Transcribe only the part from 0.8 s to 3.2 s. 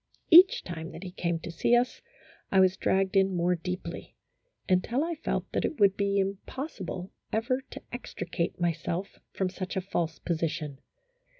that he came to see us, I was dragged